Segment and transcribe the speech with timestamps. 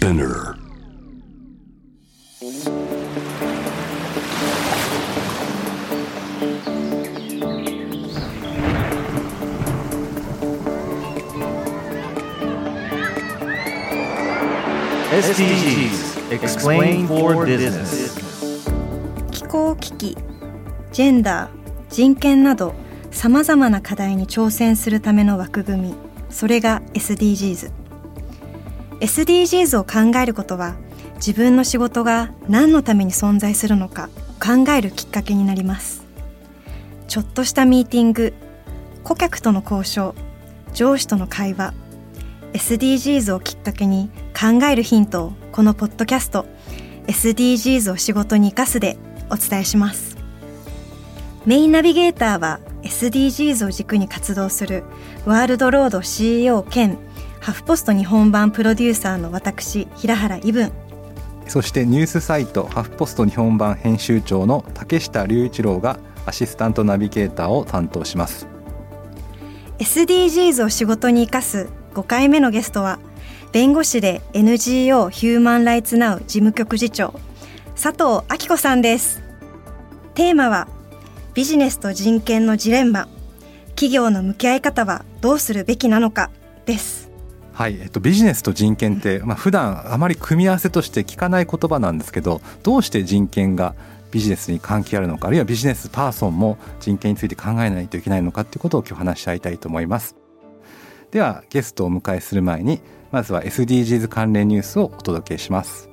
[0.00, 0.56] Spinner.
[15.12, 18.16] SDGs Explain for Business.
[19.30, 20.16] 気候危機
[20.92, 21.50] ジェンダー
[21.90, 22.72] 人権など
[23.10, 25.94] さまざまな課題に挑戦するための枠組み。
[26.30, 27.79] それが SDGs
[29.00, 30.76] SDGs を考えることは
[31.16, 34.08] 自分の仕事が何のために存在するのか
[34.40, 36.04] 考えるきっかけになります。
[37.08, 38.32] ちょっとしたミーティング
[39.02, 40.14] 顧客との交渉
[40.72, 41.74] 上司との会話
[42.52, 46.46] SDGs をきっかけに考えるヒントをこのポッドキャスト
[47.06, 48.96] SDGs を仕事に生かすで
[49.30, 50.16] お伝えします。
[51.46, 54.84] メインナビゲーターは SDGs を軸に活動する
[55.24, 56.98] ワールドロード CEO 兼
[57.40, 60.70] ハフポスト日本版プロデューサーの私平原伊文。
[61.48, 68.46] そしてニュースサイトハフポスト日本版編集長の竹下隆一郎がアシスタントナビゲーターを担当します。
[69.78, 72.98] SDGs を仕事に生かす5回目のゲストは
[73.52, 77.14] 弁護士で NGO ヒューマンライツナウ事務局次長
[77.74, 79.22] 佐藤明子さんです。
[80.14, 80.68] テーマは
[81.32, 83.08] ビジネスと人権のジレンマ。
[83.80, 86.30] 企業の向き合い方はどうするべきなのか
[86.66, 86.99] です
[87.60, 93.74] はい、えっと、ビジネスと人権って、まあ普段あまり組み合わせとして聞かない言葉なんですけどどうして人権が
[94.10, 100.16] ビジネスに関係あるのかあるいはビジネスパーソンも人権について考えないといけないのかっていうことを今日話し合いたいと思います。
[101.10, 102.80] ではゲストをお迎えする前に
[103.12, 105.90] まずは SDGs 関連ニュースをお届けします。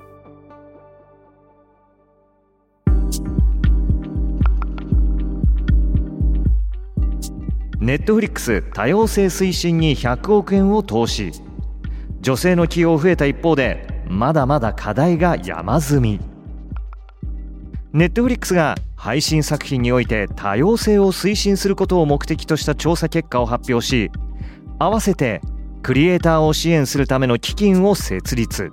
[7.78, 11.46] ネットフリックス多様性推進に100億円を投資。
[12.28, 16.20] 女性の起用増えた一方でまだまだ課題が山積み。
[17.94, 24.10] ネットフリックスが配信作品において多様性を推進することを目的とした調査結果を発表し
[24.78, 25.40] 合わせて
[25.82, 28.72] クリエイターを支援するための基金を設立。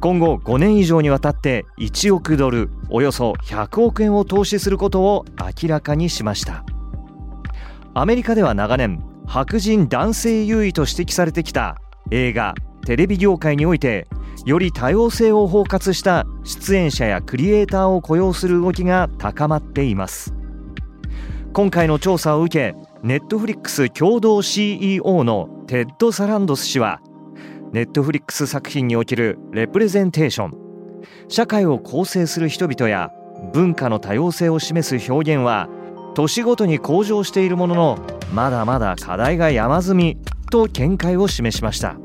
[0.00, 5.24] 今後5年以上にわたって1億ドルおよそ100億円を投資することを
[5.62, 6.64] 明らかにしました。
[7.94, 11.76] アメリカでは長年白人男性優位と指摘されてきた
[12.10, 12.54] 映画
[12.84, 14.08] テレビ業界において
[14.44, 20.34] より多様性を包括した出演者やクリエイターを雇用する動きが高まっています。
[21.52, 27.00] 今回の調査を受けネットフリックス共同 CEO のテッド・サランドス氏は
[27.72, 30.54] ネットフリックス作品におけるレプレゼンテーション
[31.28, 33.10] 社会を構成する人々や
[33.52, 35.68] 文化の多様性を示す表現は
[36.14, 37.98] 年ごとに向上しているものの
[38.32, 40.18] まだまだ課題が山積み。
[40.50, 41.96] と見解を示しました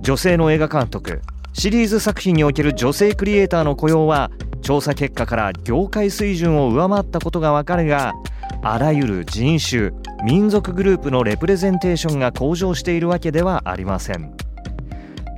[0.00, 1.20] 女性の映画監督
[1.52, 4.30] シリーズ作品における女性クリエイターの雇用は
[4.62, 8.14] 調査結果から業界水準を上回ったことがわかるが
[8.62, 9.90] あらゆる人種
[10.24, 14.34] 民族グループのレプレゼンテーションが向上しているわけではありません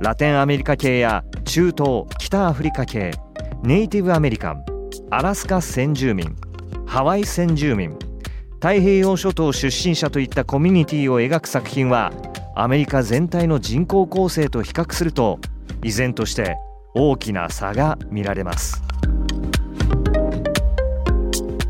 [0.01, 3.11] ラテンアメリカ系や中東北アフリカ系
[3.63, 4.65] ネイティブアメリカン
[5.09, 6.35] アラスカ先住民
[6.85, 7.97] ハワイ先住民
[8.63, 12.13] 太平洋諸島出身者といったコミュニティを描く作品は
[12.55, 15.39] アメリカ全体の人口構成と比較すると
[15.83, 16.55] 依然として
[16.95, 18.81] 大きな差が見られます。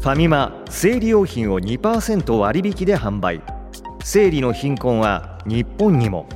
[0.02, 3.42] ファミマ生理用品を2%割引で販売。
[4.04, 6.28] 生理の貧困は日本にも。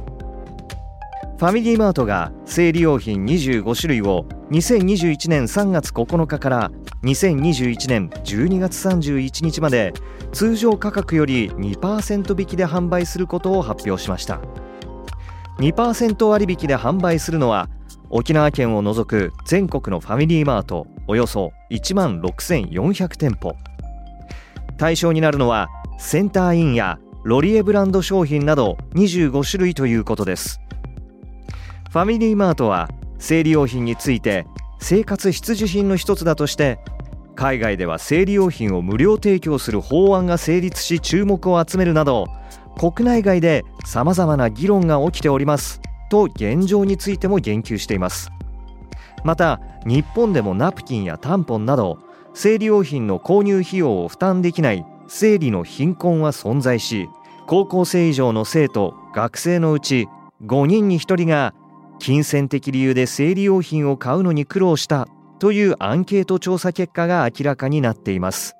[1.37, 6.71] ファミリーマートが生理用品25種類を2021年3月9日から
[7.03, 9.93] 2021年12月31日まで
[10.31, 14.41] 通常価格より2%引きで販売することを発表しました。
[15.59, 17.69] 2%割引で販売するのは
[18.09, 23.55] 沖縄県を除く全国のファミリーマートおよそ1万6400店舗。
[24.77, 30.61] 対象になるのはセンターインやロリエブランド商品など25種類ということです。
[31.91, 34.45] ファミリーマートは生理用品について
[34.79, 36.79] 生活必需品の一つだとして
[37.35, 42.25] 海外では生理用品を無料提供する法案が成立し注目を集めるなど
[42.77, 48.31] 国内外でさまざまな議論が起きておりますと現状についても言及しています。
[49.23, 51.99] また日本でもナプキンやタンポンなど
[52.33, 57.09] 生理用品の購入費用を負担できない生理の貧困は存在し
[57.47, 60.07] 高校生以上の生徒学生のうち
[60.45, 61.53] 5人に1人が
[61.99, 65.07] 金銭的理由で生理用品を買うのに苦労した
[65.39, 68.55] というアンケート調査結果が明らかになっています。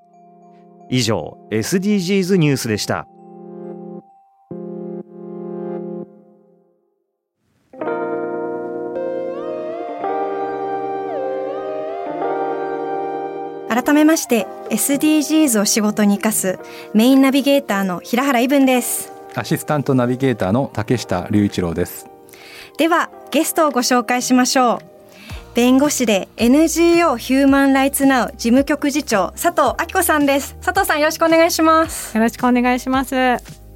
[0.90, 3.08] 以上 SDGs ニュースでした。
[13.70, 16.60] 改めまして SDGs を仕事に生かす
[16.94, 19.12] メインナビゲーターの平原伊文です。
[19.36, 22.17] アシスタントナビゲーターの竹下隆一郎です。
[22.78, 24.80] ではゲストをご紹介しましょう。
[25.56, 30.56] 弁護士で NGO ヒューマンライツナウ事務局次長佐藤明子さんです。
[30.62, 32.16] 佐藤さんよろしくお願いします。
[32.16, 33.16] よろしくお願いします。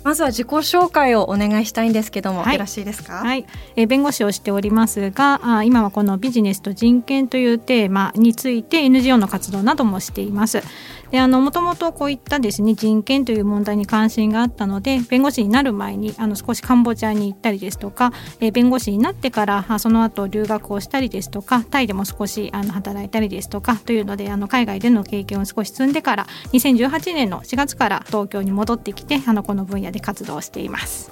[0.03, 3.21] まずは自己紹介をお願いしたいんですけども、はい、よろしいですか？
[3.23, 3.45] はい、
[3.75, 10.61] えー、弁護士をしておりますが、あ今はこのビジネスと人権というテーマについて NGO の活動などもしています。
[11.11, 31.11] であのもともとこういったですね人権という問題に関心があったので弁護士になる前にあの少しカンボジアに行ったりですとか、えー、弁護士になってからその後留学をしたりですとかタイでも少しあの働いたりですとかというのであの海外での経験を少し積んでから2018年の4月から東京に戻ってきてあのこの分野で活動しています。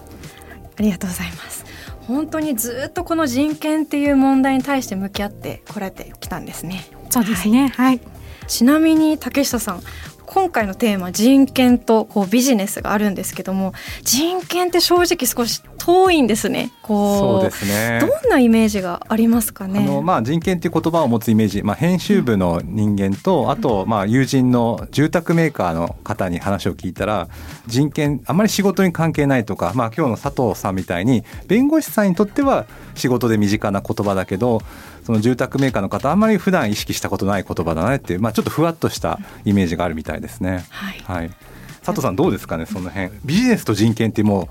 [0.78, 1.66] ありがとうございます
[2.08, 6.88] 本当にずっとこの人権っていう問題に対して向き合ってこられてきたんですね。
[7.10, 7.68] そうですね。
[7.76, 8.19] はい、はい
[8.50, 9.82] ちなみに竹下さん
[10.26, 13.74] 今回のテーマ人権とこうビジネスがあるんですけども
[14.04, 16.72] 人権って正直少し遠いんですね。
[16.84, 18.00] こうそうですね。
[18.00, 19.80] どんなイメージがありますかね。
[19.80, 27.28] あの、まあ、人権っていう言葉を持つイメージ、まあ、編集部の人間と、うん、あとまあ友人の住宅メーカーの方に話を聞いたら
[27.68, 32.66] 人権あまり仕事に関係ないとか、まあ、今日の佐藤さんみたいに弁護士さんにとっては
[32.96, 34.62] 仕事で身近な言葉だけど
[35.04, 40.66] その住宅メーカーの方あんまり普段意識したことない言葉だねっていう、まあ、ちょっとふわっとしたイメージがあるみたいですね。
[40.70, 41.32] はい、はい、
[41.80, 43.12] 佐藤さんどうですかねその辺。
[43.26, 44.48] ビジネスと人権ってもう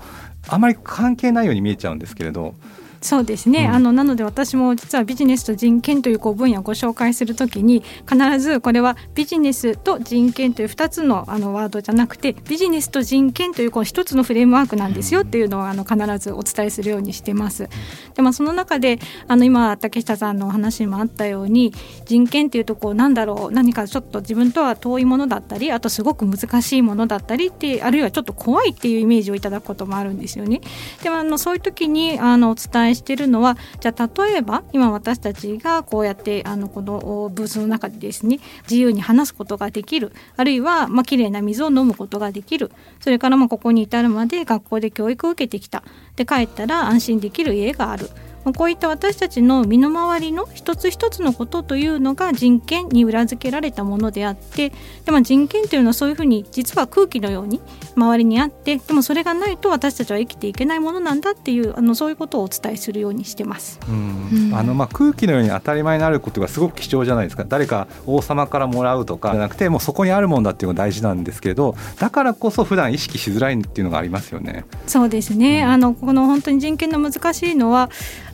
[0.47, 2.55] あまり関係ないように見えちゃうんですけれど。
[3.01, 17.69] そうですね、うん、あのなので私も実はビジネスと人権というこう分野をご紹介するときに必ずこれはビジネスと人権という2つのあのワードじゃなくてビジネスと人権というこう1つのフレームワークなんですよっていうのをあの必ずお伝えするようにしてます。
[18.15, 21.73] でまあ、その中であの今竹下さんのお話にもあったように
[22.05, 30.61] 人権っていうとこうなんだろう何かちょっと自分とは遠いものだったりあとすごく難しいものだったりってあるいはちょっと怖いっていうイメージをいただくこともあるんですよね。
[31.03, 32.55] でもあのそういう時にあのお
[32.89, 45.83] 伝えしてるのはじゃあ例えば今私たちがこうやってあのこのブースの中でですね自由に話すことができるあるいはまあ綺麗な水を飲むことができるそれからまあここに至るまで学校で教育を受けてきた。
[46.15, 48.09] で帰ったら安心できる家がある。
[48.55, 54.71] こういった私たちの身の回りの一つ一つのことというのが人権に裏付けられたものであって
[55.05, 57.61] でも人権というのはそういうふうに実は空気のように
[57.95, 63.79] 周りにあってでもそれがないと私たちは生きていけないものなんだっていうあのそういうことをお伝えするようにしてます。
[63.87, 74.65] うんあのまあ空気のように当たり前になることがすごく貴重じゃないですか誰か王様からもらうとかじゃなくてもうそこにあるもんだっていうのが大事なんですけれどだからこそ普段意識しづらいっていうのがありますよね。
[74.87, 77.89] そうですね、うん、あのこの本当に人権の難しいのは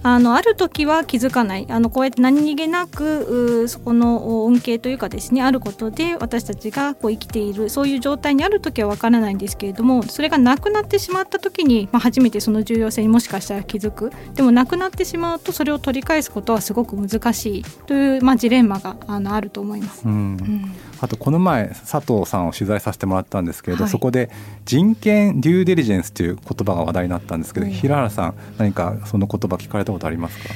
[0.07, 1.65] あのある時は気づかない。
[1.67, 14.11] あのこうやって何気なくそこの恩恵というかですねあることで私たちがこう生きているそういう状態にある時はわからないんですけれどもそれがなくなってしまった時に、まあ、初めてその重要性にもしかしたら気づく。
[14.35, 20.03] でもなくなってしまうとそれを取り返すことはすごく難しいという、まあ、ジレンマがあのあると思います。
[20.05, 20.71] うん、うん
[21.05, 24.31] あとこの前佐藤さんを取材させてもらったんですけれど、はい、そこで
[24.65, 30.53] 人権デューデリジェンスという言葉が話題になったんですけど、平原さん何かその言葉聞かれたことありますか？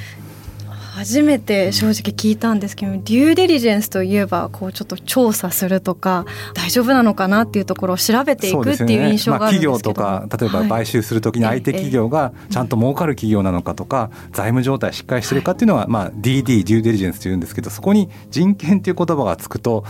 [0.92, 19.84] 初めて正直聞いたんですけど、デューデリジェンスといえばこうちょっと調査するとか大丈夫なのかなっていうところを調べていくっていう印象があるんですけど、ねまあ、企業とか例えば買収するときに相手企業がちゃんと儲かる企業なのかとか、財務状態しっかりしてるかっていうのは、まあ、DD デューデリジェンスというんですけどそこに人権っていう言葉がつくと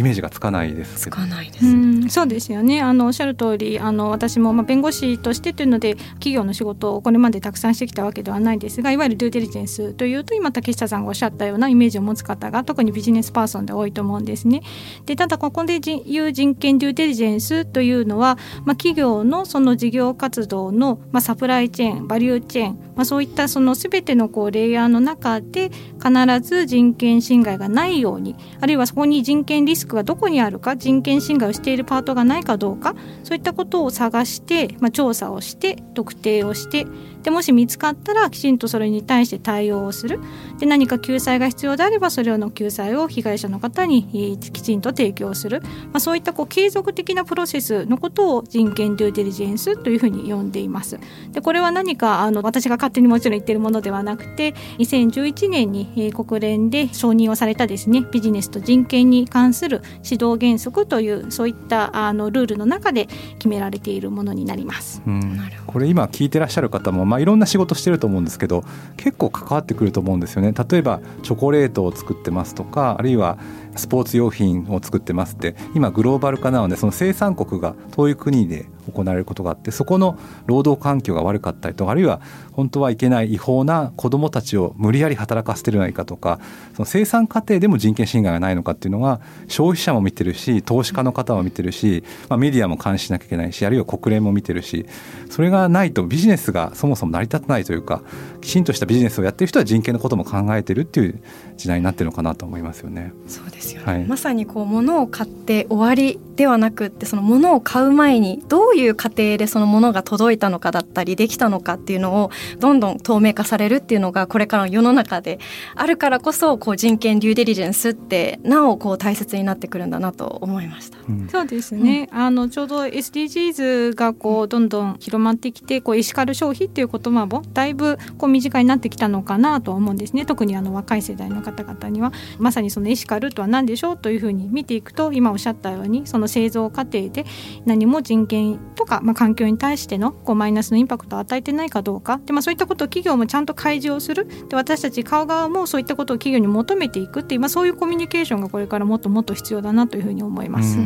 [0.00, 2.80] イメージがつかないですつかないです、ね、そうですよね。
[2.80, 14.62] あのおっしゃる通りあの私もまあ弁護士としてというので企業の仕事をこれまでたくさんしてきたわけではないですがいわゆるデューデリジェンスというと今竹下さんがおっしゃったようなイメージを持つ方が特にビジネスパーソンで多いと思うんですね。
[15.04, 25.70] でただここでいう人権デューデリジェンスというのは、まあ、企業のその事業活動の、まあ、サプライチェーンバリューチェーン、まあ、そういったその全てのこうレイヤーの中で
[26.02, 32.94] 必ず人権侵害がないようにあるいはそこに人権リスクがどこにあるか人権侵害をしているパートがないかどうか
[33.24, 36.86] そういったことを探して、まあ、調査をして特定をして
[37.22, 40.20] でもし見つかったらきちんとそれに対して対応をする
[40.58, 50.98] で何か救済が必要であればそれの救済を被害者の方にきちんと提供する、まあ、そういったこう継続的なプロセスのことを人権デューデリジェンスというふうに呼んでいます。
[51.32, 63.06] でこれは何かあの私が勝手にもちろん言ってるものではなくて2011年に国連で承認をされたですねビジネスと人権に関する指導原則というそういったあのルールの中で
[63.38, 65.02] 決められているものになります。
[65.06, 68.64] うん、これ今聞いてらっしゃる方も、まあ、いろんな仕事してると思うんですけど
[68.96, 70.52] 結構関わってくると思うんですよね。
[70.52, 73.36] 例えばチョコレートを作ってますとかあるいは
[73.76, 82.20] スポーツ用品を作ってますって今グローバル化なのでその生産国が遠い国で行われることがあってそこの労働環境が悪かったりとかあるいは
[82.52, 86.40] 本当はいけない違法な子どもたちを無理やり働かせてるないかとか
[86.74, 94.86] その生産過程でも人権侵害がないのかっていうのが消費者も見てるし投資家の方も見てるし、まあ、メディアも監視しなきゃいけないしあるいは国連も見てるし
[95.30, 98.02] それがないとビジネスがそもそも成り立たないというか
[98.40, 101.22] きちんとしたビジネスをやってる人は人権のことも考えてるっていう
[101.56, 103.12] 時代になってるのかなと思いますよね。
[103.26, 115.38] そうですよね、はい、まさにこう物を買って終わりではなくってその物を買う前にどういう過程でその物が届いたのかだったりできたのかっていうのをどんどん透明化されるっていうのがこれからの世の中で
[115.74, 120.98] あるからこそこう人権デューデリジェンスってなおこう大切になってくるんだなと思いました。
[121.08, 130.24] うん、そうですね、うん、あのちょうど SDGs がこうどんどん広まってきてこうエシカル消費っていう言葉もだいぶこう身近になってきたのかなと思うんですね。
[130.24, 132.12] 特にあの若い世代の方々には。
[132.38, 137.24] まさにそのエシカルとは何でしょうというふうに見ていくと今おっしゃったようにその製造過程で
[137.66, 150.78] 何も人権とか、まあ、環境に対してのこうマイナスのインパクトを与えてないかどうかで、まあ、そういったことを企業もちゃんと開示をするで私たち買う側もそういったことを企業に求めていくっていう、まあ、そういうコミュニケーションがこれからもっともっと必要だなというふうに思います。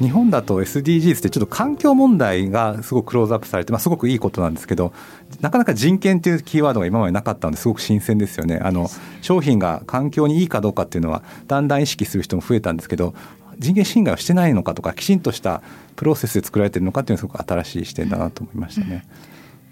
[0.00, 4.92] 日本だと SDGs ってちょっと環境問題がすごくクローズアップされて、まあ、すごくいいことなんですけど
[5.40, 8.60] なかなか人権というキーワードが今までなかったのですごく新鮮ですよね。
[8.62, 8.88] あの
[9.20, 13.14] 商品が環境にいいかどうかっていうのはだんだん意識する人も増えたんですけど
[13.58, 15.62] 人権侵害をしてないのかとかきちんとした
[15.96, 19.04] プロセスで作られてるのかっていうのはすごく新しい視点だなと思いましたね。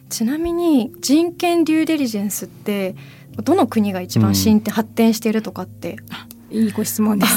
[0.02, 2.94] うん、ちなみに人権デューデリジェンスって
[3.42, 5.96] どの国が一番進展、うん、発展しているとかって
[6.50, 7.32] いいご質問です。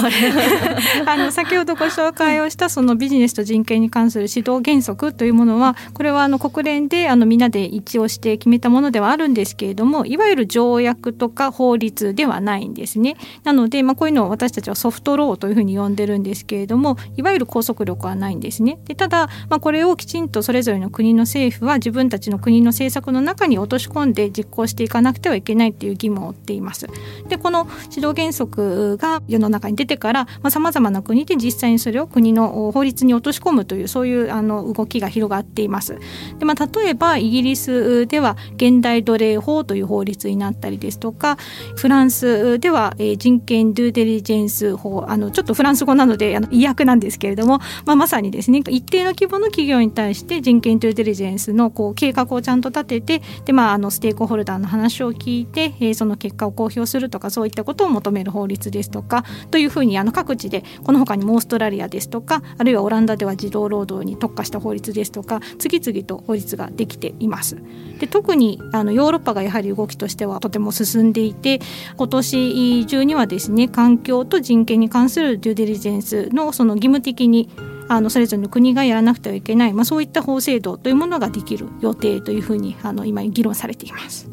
[1.06, 13.16] あの先ほどご紹介をしたそのビジネスと人権に関する指導原則というものはこれはあの国連であのみんなで一致をして決めたものではあるんですけれどもいわゆる条約とか法律ではないんですね。
[13.44, 18.80] なので、まあ、こういうのを私たちはソフトローというふうに呼んでるんですけれどもいわゆる拘束力はないんですね。
[18.86, 26.88] でただ、まあ、これをきちんとそれぞれの国の政府は自分たちの国の政策の中に落とし込んで実行していかなくてはいけないっていう義務を負っています。
[27.28, 35.98] でこの指導原則が世の中に出てからさまざ、まな国で実際にそれを国の法律に落とし込むというそういうあの動きが広がっています。
[36.40, 41.38] でまあ、例えばイギリスでは現代奴隷法という法律になったりですとか
[41.76, 67.58] フランスでは、えー、人権ドゥーデリジェンス法あのちょっとフランス語なのであの意訳なんですけれども、まあ、まさにですね一定の規模の企業に対して人権ドゥーデリジェンスのこう計画をちゃんと立ててで、まあ、あのステークホルダーの話を聞いて、えー、その結果を公表するとかそういったことを求める法律ですとかというふうにあの各地でこの他にもオーストラリアですとかあるいはオランダでは児童労働に特化した法律ですとか次々と法律ができています。
[68.00, 71.60] で特にあのヨーロッパがやはり動きとしてはとても進んでいて
[71.98, 77.50] 今年中にはですね環境と人権に関するデューデリジェンスのその義務的に
[77.88, 84.33] あのそれぞれの国がやらなくてはいけない、まあ、そういった法制度というものができる予定というふうにあの今議論されています。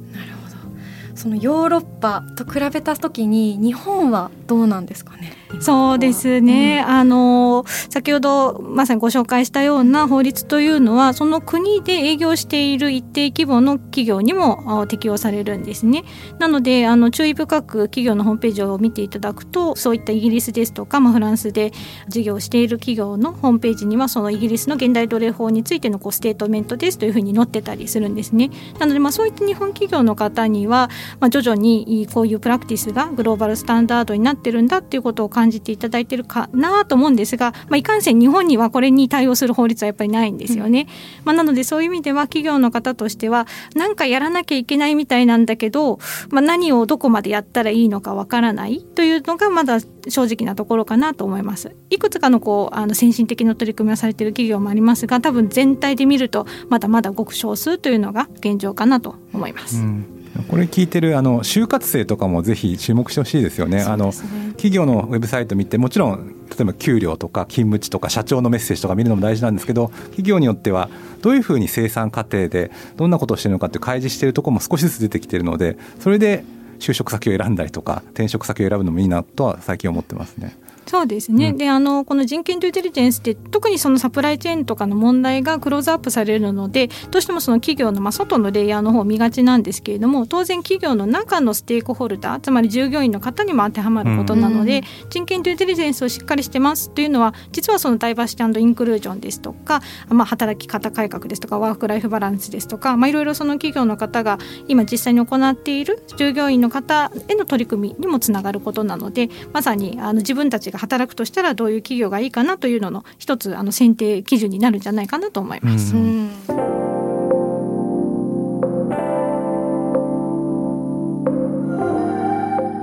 [1.20, 5.34] そのヨーロッパと比べた時に日本はどうなんですかね？
[5.60, 16.04] そうですね、うん、あの先ほどまさにご紹介したような法律というのはその国で営業している一定規模の企業にも適用されるんですね。
[16.38, 21.72] なのであの注意深く企業のホームページを見ていただくとそういったイギリスですとか、まあ、フランスで
[22.08, 28.50] 事業をしている企業のホームページにはそのイギリスの現代奴隷法についてのこうステートメントですというふうに載ってたりするんですね。
[28.78, 40.82] なのでまあそういった日本企業の方には、まあ、徐々にこういうプラクティスがグローバルスタンダードになってるんだっていうことを感じていただいてるかなと思うんですが、まあ、いかんせん日本にはこれに対応する法律はやっぱりないんですよね。
[40.82, 40.86] うん、
[41.24, 45.98] まあ、なのでそういう意味では企業の方としては何かやらなきゃいけないみたいなんだけど、
[46.30, 51.74] まあ、何をどこまでやったらいいのかわからないというのがまだ正直なところかなと思います。
[51.90, 59.78] いくつかのこうあの先進的な取り組みをされている企業もありますが多分全体で見るとまだまだごく少数というのが現状かなと思います。
[59.78, 63.78] うんこれ聞いてるあの就活生とかもぜひ注目してほしいですよね。
[63.78, 64.12] ねあの
[64.52, 70.88] 企業のウェブサイト見てもちろん例えば給料とか勤務地とか社長のメッセージとか見るのも大事なんですけど企業によっては
[71.22, 76.44] どういうふうに生産過程でどんなことをしてるのかって開示しているところも少しずつ出てきてるのでそれで
[76.78, 80.56] 就職先を選んだりとか転職先を選ぶのもいいなとは最近思ってますね。
[80.90, 115.94] そうですね、うん、であのこの人権デューティリジェンスって特にそのサプライチェーンとかの問題がクローズアップされるのでどうしてもその企業の、まあ、外のレイヤーの方を見がちなんですけれども当然企業の中のステークホルダーつまり従業員の方にも当てはまることなので、うん、人権デューティリジェンスをしっかりしてますというのは実はそのダイバーシティインクルージョンですとか、まあ、働き方改革ですとかワーク・ライフ・バランスですとか、まあ、いろいろその企業の方が今実際に行っている従業員の方への取り組みにもつながることなのでまさにあの自分たちが働くとしたらどういう企業がいいかなというのの一つあの選定基準になるんじゃないかなと思います。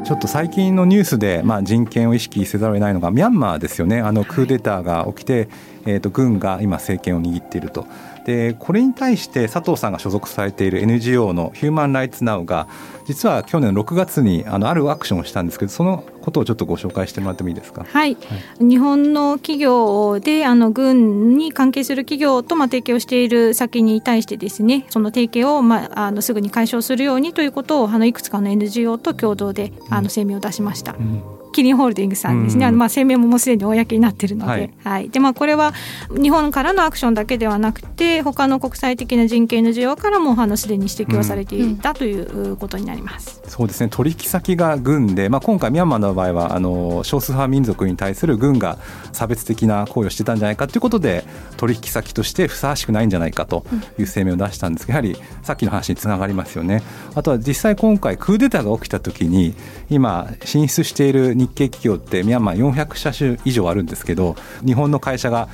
[0.08, 4.00] ちょっと最近のニュースで、まあ、人権を意識せざるを得ないのがミャンマーですよね。
[4.00, 5.50] あのクーデターが起きて、
[5.86, 7.86] えー、と軍が今政権を握っていると
[8.28, 12.68] でこれに対して佐藤さんが所属されている NGO のヒューマン・ライツ・ナウが
[13.06, 17.86] 実は去年6月にあのあるアクションをしたんですけどそのことをちょっとご紹介してもらってもいいですか？
[17.86, 30.98] はい、はい、日本の企業であの軍に関係する企業とまあ提携をしている先に対してですねその提携をまああのすぐに解消するようにということをあのいくつかの NGO と共同であの声明を出しました。
[31.00, 34.52] うんキリンホールディングスさんですね、うん、まあ、声明ももうすでに公になっているので。
[34.52, 35.74] はい、はい、でまあ、これは
[36.10, 43.42] 日本からのアクションだけではなくて他の国際的な人権の需要からもあのすでに指摘をされていた、ということになります。
[43.48, 43.90] そうですね。
[43.90, 48.78] 取引先が軍で、まあ、今回ミャンマーの場合はあの少数派民族に対する軍が
[49.12, 51.26] 差別的な行為をしてたんじゃないかということで
[51.58, 53.66] 取引先としてふさわしくないんじゃないかと
[53.98, 56.84] いう声明を出したんですがやはりさっきの話につながりますよね。
[57.16, 59.56] あとは実際今回クーデターが起きた時に
[59.90, 64.36] 今進出している日系企業ってミャンマー400社種以上あるんですけど
[64.66, 65.48] 日本の会社が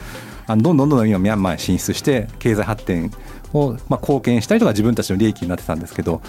[0.48, 3.12] どんどんどんどん今ミャンマーに進出して経済発展
[3.54, 6.22] をま貢献したりとか自分たちの利益になってたんですけど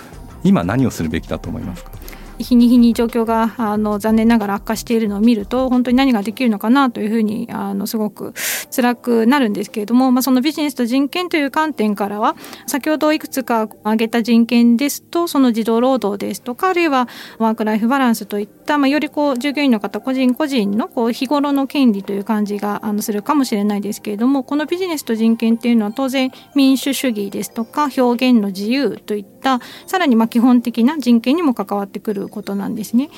[0.45, 1.91] 今何をするべきだと思いますか？
[2.39, 8.35] 日に日に状況があの残念ながら悪化しているのを見ると本当に何ができるのかなというふうにあのすごく
[8.75, 12.37] 辛くなるんですけれども、まあ、そのビジネスと人権という観点からは
[12.67, 33.11] 先ほどいくつか挙げた人権ですとその児童労働ですとかあるいはワーク・ライフ・バランスといった、まあ、よりこう従業員の方個人個人のこう日頃の権利という感じがあのするかもしれないですけれどもこのビジネスと人権っていうのは当然民主主義ですとか表現の自由といったたさらにま基本的な人権にも関わってくることなんですね。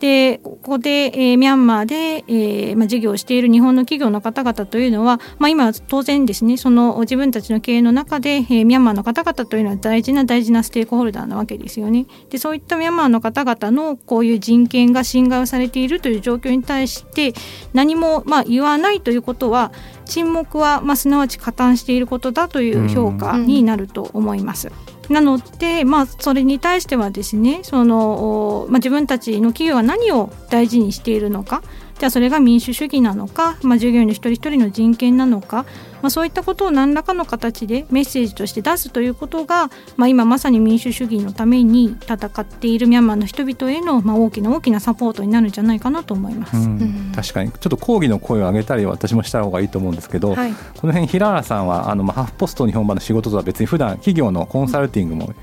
[0.00, 12.06] でここで、えー、ミャンマーで、えーま、事業をしている日本の企業の方々というのは、まあ、今当然ですねその自分たちの経営の中で、えー、ミャンマーの方々というのは大事な大事なステークホルダーなわけですよね。
[12.30, 17.34] でそういったミャンマーの方々のこういう人権が侵害をされているという状況に対して
[17.74, 19.70] 何もま言わないということは
[20.06, 24.68] 沈黙はますなわち加担していることだという評価になると思います。
[24.68, 31.62] うんなので、まあ、それに対してはですねその、まあ、自分たちの企業は何を大事にしているのか
[31.98, 35.64] じゃあそれが民主主義なのか、まあ、従業員の一人一人の人権なのか、
[36.02, 55.34] まあ、そういったことを何らかの形でメッセージとして出すということが、まあ、今まさに民主主義のために戦っているミャンマーの人々への、まあ、大きな大きなサポートになるんじゃないかなと思います、うん、確かにちょっと抗議の声を上げたり私もした方がいいと思うんですけど、はい、この辺平原さんはあの、まあ、ハーフポスト日本版の仕事とは別に普段企業のコンサルティングも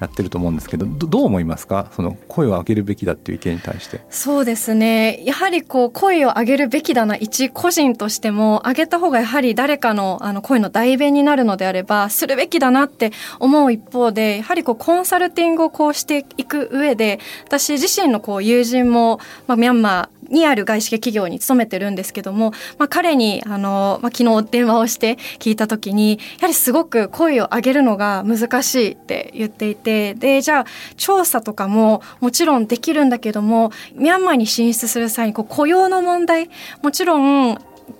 [0.00, 1.90] やってると思うんですけどどう思いますか？
[1.94, 4.00] その声を上げるべきだっていう意見に対して。
[4.08, 5.22] そうですね。
[5.24, 30.66] やはりこう声を上げるべきだな一個人としても上げた方がやはり誰かのあの声の代弁になるのであればするべきだなって思う一方でやはりこうコンサルティングをこうしていく上で私自身のこう友人も、まあ、ミャンマーにある外資系企業に勤めてるんですけども、まあ、彼にあの、まあ、昨日電話をして聞いた時にやはりすごく声を上げるのが難しいって言っていてでじゃあ
[30.96, 36.50] 調査とかももちろんできるんだけどもミャンマーに進出する際にこう雇用の問題
[36.82, 37.56] もちろん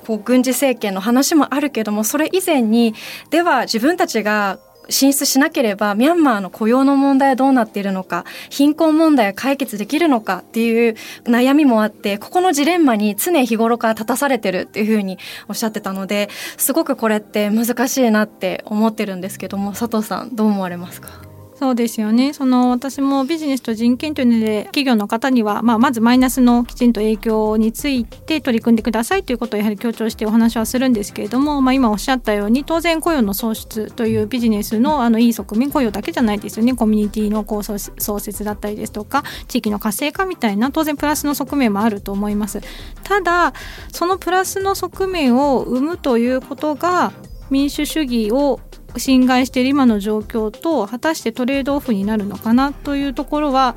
[0.07, 2.95] こう軍事政権の話もあるけどもそれ以前に
[3.31, 4.59] では自分たちが
[4.91, 21.30] 進出しなければミャンマーの雇用の問題はどうなっているのか貧困問題は解決できるのかっていう悩みもあってここのジレンマに常日頃から立たされてるっていうふうにおっしゃってたのですごくこれって難しいなって思ってるんですけども佐藤さんどう思われますか？
[21.61, 42.63] そうですよねその私もビジネスと人権というので企業の方には、まあ、まずマイナスのきちんと影響について取り組んでくださいということをやはり強調してお話はするんですけれども、まあ、今おっしゃったように当然雇用の創出というビジネスのあのいい側面雇用だけじゃないですよねコミュニティのこう創設だったりですとか地域の活性化みたいな当然プラスの側面もあると思います。
[43.05, 43.53] ただ
[43.93, 47.13] そのプラスの側面を生むということが
[47.51, 48.61] 民主主義を
[48.97, 53.77] 侵害している今の状況と果たしてトレードオフになるのかなというところは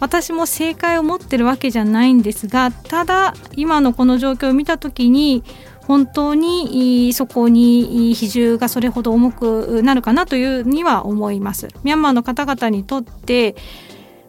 [0.00, 5.44] 私も正解を持ってるわけじゃないんですがただ今のこの状況を見た時に
[5.86, 11.68] 本当にそこに比重がそれほど重くなるかなというには思います。
[11.82, 13.56] ミャンマーの方々にとって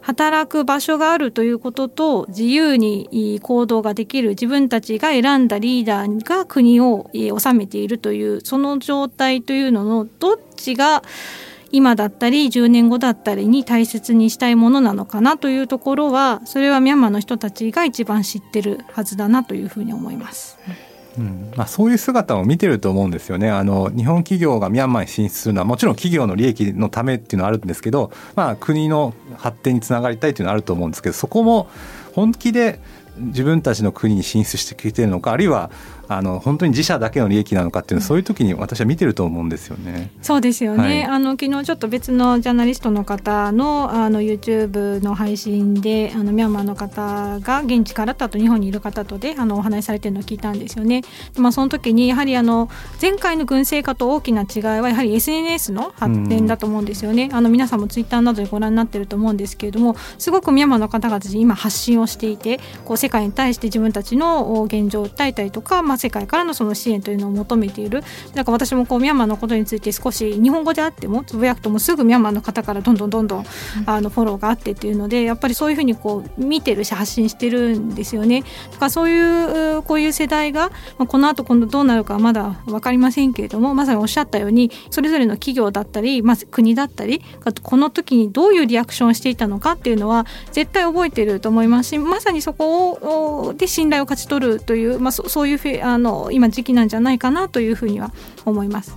[0.04, 11.04] 働く場所があるということと自由に行動ができる自分たちが選んだリーダーが国を治めているというその状態というののどっちが
[11.72, 20.60] 今だったり10年後だったりに大切にしたいものなのかなというところはそれはミャンマーの人たちが一番知ってるはずだなというふうに思います。
[20.68, 21.52] うんうん。
[21.56, 23.50] まあ、そういう姿を見てると思うんですよね。
[23.50, 31.70] あの日本企業がミャンマーに進出するのはもちろん企業の利益のためっていうのはあるんですけど、まあ、国の発展につながりたいっていうのはあると思うんですけどそこも
[32.14, 32.80] 本気で
[33.18, 35.70] 自分たちの国に進出してきてるのかあるいは
[36.08, 40.12] あの本当に自社だけの利益なのかっていうのはそういう時に私は見てると思うんですよね。
[40.22, 40.84] そうですよね。
[40.84, 51.02] はい、あの昨日ちょっと別のジャーナリストの方のあの YouTube の配信であのミャンマーの方が現地からとあと日本にいる方とであのお話しされてるのを聞いたんですよね。
[51.38, 52.70] まあその時にやはりあの
[53.02, 57.30] 前回の軍政化と大きな違いはやはり SNS の発展だと思うんですよね。
[57.32, 68.04] あの皆さんもツイッターなどでご覧になってると思うんですけれども、すごくミャンマーの方々に今発信をしていて、こう世界に対して自分たちの現状を訴えたりとか、まあ世界からのその支援というのを求めている
[68.34, 73.46] なんか私もこうミャンマーのことについて少し日本語であってもつぶやくともすぐミャンマーの方からどんどんどんどん
[73.86, 78.44] あのフォローがあってっていうのでやっぱりそういうふうにこう見てるし発信してるんですよね。
[78.72, 87.22] だからそういうこういう世代が、まあ、この後今度どうなるかまだ分かりませんけれどもまさにおっしゃったようにそれぞれの企業だったり、まあ、国だったり
[87.64, 98.12] この時にどういうリアクションをしていたのかっていうのは絶対覚えてると思いますしまさにそこをで信頼を勝ち取るという、まあ、そそういうフェあの今時期なんじゃないかなというふうには
[98.46, 98.96] 思います。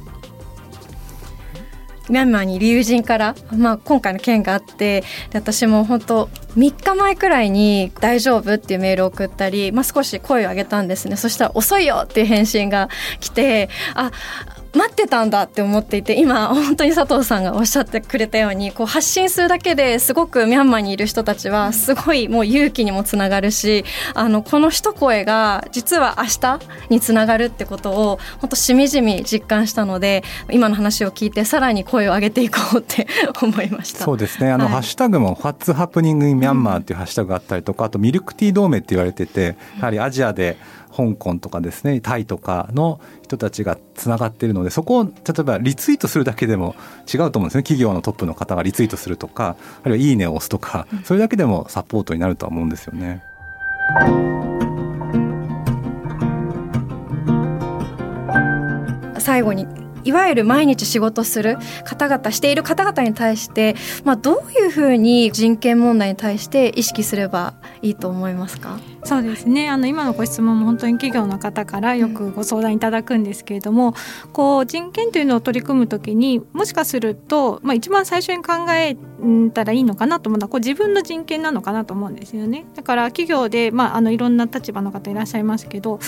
[2.09, 14.12] ミャンマーに友人から、まあ、今回の件があって私も本当3日前くらいに「大丈夫?」っていうメールを送ったり、まあ、少し声を上げたんですねそしたら「遅いよ!」っていう返信が来てあ
[14.77, 23.85] 待ってたんだって思っていて今本当に佐藤さんがおっしゃってくれたようにこう発信するだけですごくミャンマーにいる人たちはすごいもう勇気にもつながるし
[24.15, 26.61] あのこの一声が実は明日
[26.91, 33.07] につながるってことを本当しみじみ実感したので今の話を聞いてさらに声を上げていこうって
[33.43, 34.05] 思いました。
[34.05, 34.51] そうですね。
[34.51, 40.57] あの、はい、ハッシュタグも「What's Happening in Myanmar」っていうハッシュタグがあったりとかあとミルクティー同盟って言われててやはりアジアで
[40.97, 46.75] 香港とかですねタイとかの人たちがつながっているのでそこを例えばリツイートするだけでも
[47.13, 53.23] 違うと思うんですね企業のトップの方がリツイートするとかあるいは「いいね」を押すとかそれだけでもサポートになるとは思うんですよね。
[59.19, 59.67] 最後に
[60.07, 68.79] いわゆる毎日仕事する方々している方々に対して、まあ、どういうふうに人権問題に対して意識すればいいと思いますか？
[69.05, 69.69] そうですね。
[69.69, 78.97] あの今のご質問も本当に企業の方からよくご相談いただくんですけれども、うん、こう人権というのを取り組む時にもしかすると、まあ、一番最初に考え
[79.51, 82.66] たらいいのかなと思うのはこう自分の人権なのかなと思うんですよね。
[82.75, 86.01] だから企業で、まあ、あのいろんな立場の方いらっしゃいますけど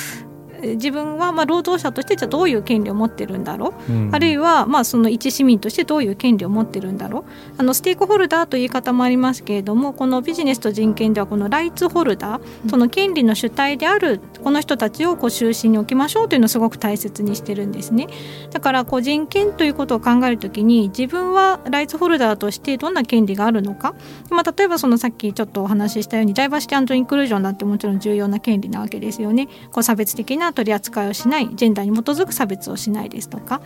[0.62, 7.24] 自分はまあ労働者としてじゃどういう権利を持ってるんだろう、うん、あるいはまあその一市民としてどういう権利を持ってるんだろう？
[7.58, 18.08] あのステークホルダーという言い方もありますけれどもこのビジネスと人権ではこのライツホルダーその権利の主体であるこの人たちをこう中心に置きましょうというのをすごく大切にしてるんですね。
[18.50, 23.94] だからこう人権ということを考えるときに自分はライツホルダーとしてどんな権利があるのか、
[24.30, 29.46] まあ、例えばそのさっきちょっとお話ししたようにダイバーシティインクルージョンだってもちろん重要な権利なわけですよね。
[29.70, 33.61] こう差別的な取り扱いをしないジェンダーに基づく差別をしないですとか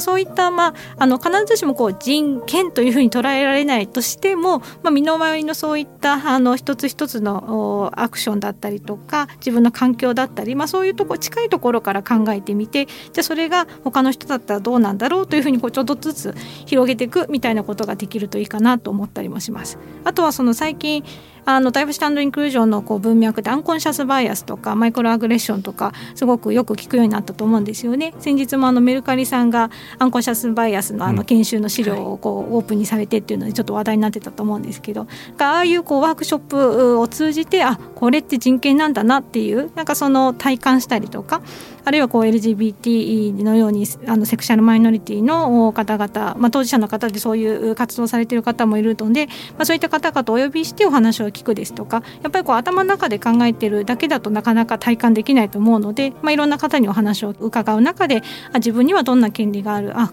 [0.00, 16.34] そういった、まあ、あの必ずしもこう人権というふうに捉えられないとしても、まあ、身の回りのそういったあの一つ一つのアクションだったりとか自分の環境だったり、まあ、そういうとこ近いところから考えてみてじゃあそれが他の人だったらどうなんだろうというふうにこうちょっとずつ
[16.66, 19.78] 広げていくみたいなことができるといいかなと思ったりもします。
[20.04, 21.04] あとはその最近
[21.46, 28.14] あのダイブスタンドインクルージョンのこう文脈でアンコンシャスバイアスとかマイクロアグレッションとかすごくよく聞くようになったと思うんですよね。
[28.18, 35.06] 先日もあのメルカリさんがアンコンシャスバイアスのあの研修の資料をこうオープンにされてっていうのでちょっと話題になってたと思うんですけど
[35.38, 41.42] ああいうこうワークショップを通じてあこれって人権なんだなっていうなんかその体感したりとか
[41.86, 58.22] あるいはこう LGBT のようにあのセクシャルマイノリティの方々、まあ、当事者の方でそういう活動されている方もいるので、まあ、そういった方々をお呼びしてお話を聞くですとかやっぱりこう頭の中で考えてるだけだとなかなか体感できないと思うのでまあ、いろんな方にお話を伺う中で
[58.52, 60.12] あ自分にはどんな権利があるあ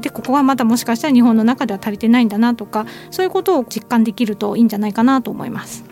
[0.00, 5.91] でここはまたもしかしたら日本の中では足りてないんだなとかそういうことを実感できるといいんじゃないかなと思います。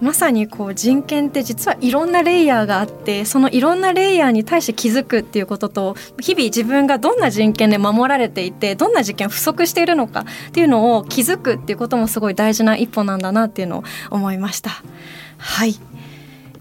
[0.00, 14.70] まさにこう人権って実はいろんなレイヤーがあってそのいろんなレイヤーに対して気づくっていうことと日々自分がどんな人権で守られていてどんな事件不足しているのかっていうのを気づくっていうこともすごい大事な一歩なんだなっていうのを思いました。
[15.38, 15.78] はい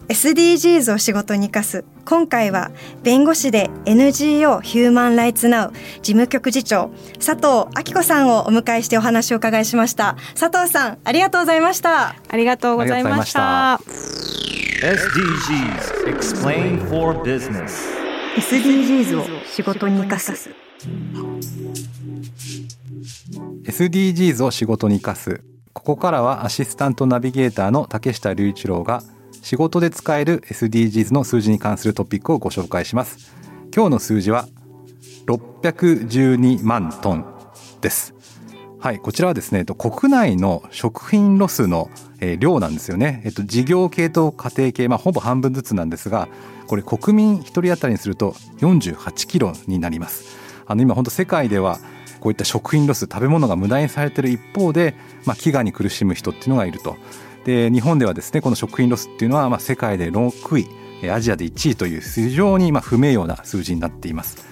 [0.10, 1.86] SDGs を仕事に生かす。
[2.04, 2.72] 今回は
[3.04, 6.89] 弁護士で NGO ヒューマンライツナウ事務局次長
[7.24, 10.17] 佐藤明子さんをお迎えしてお話を伺いしました。
[10.36, 12.15] 佐藤さんありがとうございました。
[12.28, 13.80] ありがとうございました。
[14.82, 17.69] SDGs Explain for Business
[18.36, 20.50] SDGs を仕事に生かす。
[23.63, 25.43] SDGs を仕事に生かす。
[25.74, 29.04] ここからはアシスタントナビゲーターの竹下隆一郎が
[29.41, 33.34] 仕事で使える SDGs の数字に関するトピックをご紹介します。
[33.73, 34.47] 今日の数字は
[35.28, 37.25] 612万トン
[37.82, 38.13] です。
[38.80, 41.89] はいこちらはですね国内の食品ロスの
[42.39, 46.30] 量なんですよね、えっと、事業系と家庭系、まあ、ほぼ半分ずつなんですが
[46.67, 50.38] これ国民1人当たりにすると48キロになります。
[50.65, 51.80] あの今本当世界では
[52.21, 56.95] こういった食品ロス食べ物が無駄にされている一方で、まあ、飢餓に苦しむ人っていうのがいると。
[57.50, 60.58] で日本ではですねこの食品ロスっていうのはまあ世界で6
[61.04, 64.48] 位アジアで1位という非常にまあ不名誉な数字になっています。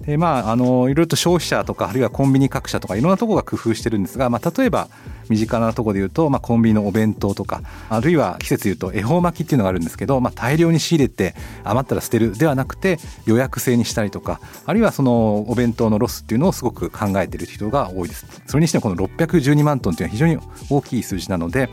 [0.00, 4.88] でまあ、あのいろいろと消費者とかあるいはコンビニ各社とかいろんなところが工夫してるんですが、まあ、例えば
[5.28, 7.60] 身近なところで言うと、まあ、コンビニのお弁当とか
[7.90, 11.34] あるいは季節で言うと恵方巻きっていうのがあるんですけど、まあ、大量に仕入れて
[11.64, 20.38] 余ったら捨てるではなくて予約制にしたりとかあるいはそのお弁当のロスっていうのをすごく考えている人が多いですそれにしてもこの612万トンっていうのは非常に
[20.70, 21.68] 大きい数字なので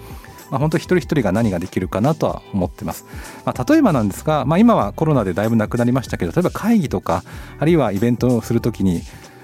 [0.50, 3.06] まあ、本当一人一人が何ができるかなとは思ってます。
[3.46, 7.24] まあ、例えばなんですが、まあ、今はコロナでだいぶなくなりましたけど例えば会議とか
[7.60, 9.02] あるいはイベントをするときに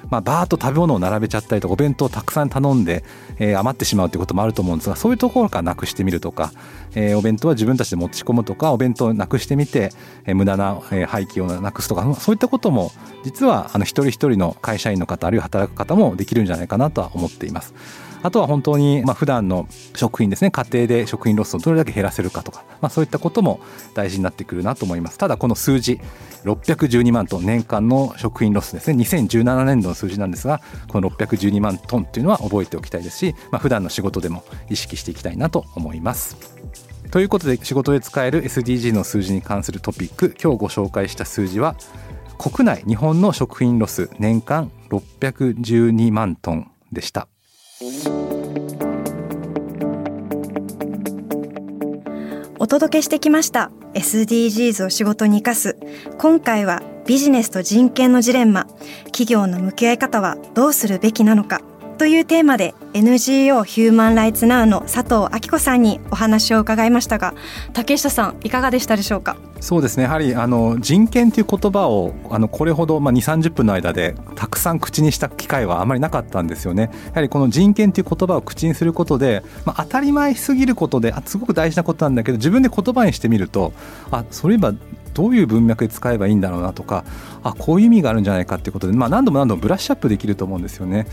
[0.10, 3.04] まあ、バーッと食べ物を並べちゃったりとかお弁当をたくさん頼んで、
[3.40, 6.52] えー、余ってしまうということもあると思うんですがそういうところからなくしてみるとか、
[6.94, 9.92] えー、お弁当は自分たちで持ち込むとかお弁当をなくしてみて、
[10.26, 12.92] えー、無駄な、え廃棄をなくすとかそういったことも
[13.24, 17.74] 実はあの一人一人の会社員の方あるいは働く方もできるんじゃないかなとは思っています。
[18.24, 23.60] あとは本当にまあ普段の食品ですね家庭で食品ロスをどれだけ減らせるかとか、まあ、そういったことも
[23.94, 25.18] 大事になってくるなと思います。
[25.18, 26.00] ただこの数字
[26.46, 29.02] 612万トン年間の食品ロスですね。
[29.04, 36.38] 2017年度の数字なんですがこの612万トンっていうのは覚えておきたいですし、まあ、普段の仕事でも意識していきたいなと思います。
[37.12, 41.76] ということで仕事で使える SDG の数字に関するトピック今日ご紹介した数字は
[42.40, 47.28] 国内日本の食品ロス年間612万トンでした。
[52.60, 53.72] お届けしてきました。
[53.94, 55.78] SDGs を仕事に生かす。
[56.18, 58.68] 今回はビジネスと人権のジレンマ。
[59.08, 61.62] 企業の向き合い方はどうするべきなのか。
[61.98, 67.34] というテーマで NGO ヒューマンライツナウの佐藤明子さんにお話を伺いましたが
[67.72, 69.38] 竹下さんいかがでしたでしょうか？
[69.62, 70.04] そうですね。
[70.04, 76.90] やはりあの人権という言葉をあのこれほど、まあ、2 3 0分の間でたくさん口にした機会はあまりなかったんですよね。
[77.08, 83.72] やはりこの人権という言葉を口にすることで、まあ、当たり前すぎることであすごく大事なことなんだけど自分で言葉にしてみると
[84.12, 84.74] あそういえば
[85.14, 87.06] どういう文脈で使えばいいんだろうなとか
[87.44, 91.08] あこういう意味があるんじゃないかっていうことで、まあ、何度も何度もブラッシュアップできると思うんですよね。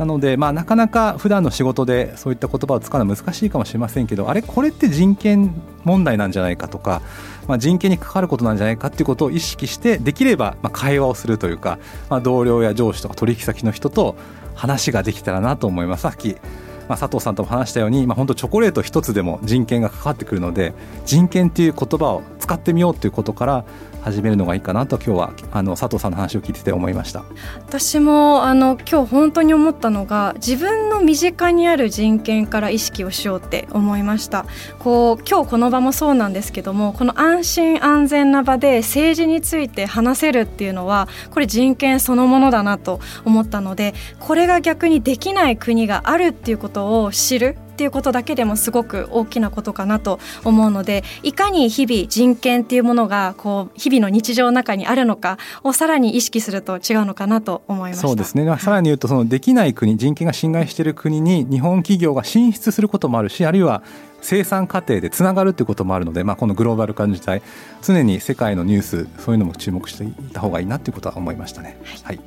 [0.00, 5.52] なので、まあ、なかなか普段の仕事でそういった言葉を使うのは難しいかもしれませんけどあれこれって人権
[5.84, 7.02] 問題なんじゃないかとか、
[7.46, 14.16] まあ、人権に関わることなんじゃないかっていうことを意識してできればまあ会話をするというか、まあ、同僚や上司とか取引先の人と
[14.54, 16.02] 話ができたらなと思います。
[16.02, 16.34] さっき
[16.88, 20.72] まあ、佐藤さんとも話したように、まあ、本当チョコレート一つでも人権が関わってくるので
[21.06, 23.64] 人権っていう言葉を使ってみようということから
[24.02, 27.24] 始めるのがいいかなと今日はあの佐藤さんの話を聞いてて思いました。
[27.56, 34.46] 私もあの今日本当に思ったのが自分の身近にある人権から意識をしようって思いました。
[34.78, 47.56] こう今日この場もそうなんですけどもこの安心安全な場で政治について話せるっていうのはこれ人権そのものだなと思ったのでこれが逆にできない国があるっていうことを知る。
[47.80, 63.82] っていうことだけでもすごく大きなことかなと思うのでいかに日々人権っていうものがこう日々の日常の中にあるのかをさらに意識すると違うのかなと思いましそうですね、さらに言うとそのできない国人権が侵害している国に日本企業が進出することもあるしあるいは
[64.20, 67.40] 生産過程でつながるということもあるので、まあ、このグローバル化の時代
[67.80, 71.78] 常に世界のニュースそういうのも注目していた方がいいなということは思いましたね。
[72.04, 72.24] はい、はい、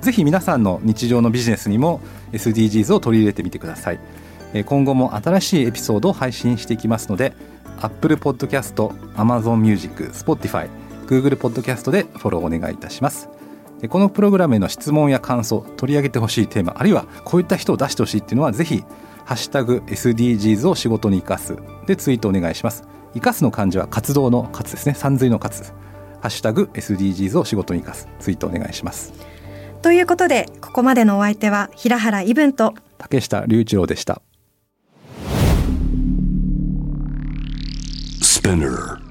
[0.00, 3.98] ぜひ皆さんの日常のビジネスにも SDGs を取り入れてみてください。
[4.66, 7.32] 今後も新しいエピソードを配信していきますので
[7.80, 8.74] Apple Podcast、
[9.14, 10.68] Amazon Music、Spotify
[11.06, 13.28] Google ポッドキャストでフォローお願いいたします。
[13.88, 18.84] このプログラムへの質問や感想取り上げてほしいテーマあるいはこういった人を出してほしいっていうのはぜひ
[19.24, 21.56] ハッシュタグ SDGs を仕事に生かす。
[21.86, 22.84] でツイートお願いします。
[23.14, 24.94] 生かすの漢字は活動の活ですね。
[24.94, 25.72] 三髄の活。
[26.20, 28.08] ハッシュタグ SDGs を仕事に生かす。
[28.20, 29.12] ツイートお願いします。
[29.82, 34.22] ということでここまでのお相手は平原伊文と竹下隆一郎でした
[38.42, 39.01] Spinner